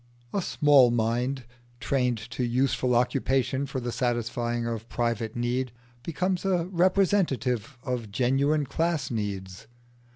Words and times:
A 0.33 0.41
small 0.41 0.89
mind 0.89 1.43
trained 1.79 2.17
to 2.31 2.43
useful 2.43 2.95
occupation 2.95 3.67
for 3.67 3.79
the 3.79 3.91
satisfying 3.91 4.65
of 4.65 4.89
private 4.89 5.35
need 5.35 5.71
becomes 6.01 6.43
a 6.43 6.65
representative 6.71 7.77
of 7.83 8.09
genuine 8.11 8.65
class 8.65 9.11
needs. 9.11 9.67